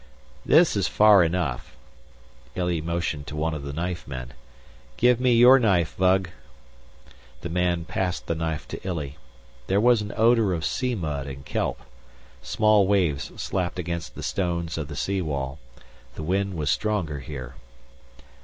[0.43, 1.75] "This is far enough,"
[2.55, 4.33] Illy motioned to one of the knife men.
[4.97, 6.31] "Give me your knife, Vug."
[7.41, 9.17] The man passed his knife to Illy.
[9.67, 11.81] There was an odor of sea mud and kelp.
[12.41, 15.59] Small waves slapped against the stones of the sea wall.
[16.15, 17.53] The wind was stronger here.